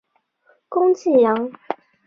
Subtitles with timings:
[0.69, 1.51] 攻济阳。